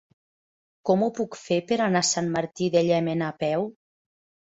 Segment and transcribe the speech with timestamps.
[0.91, 3.73] Com ho puc fer per anar a Sant Martí de Llémena a peu?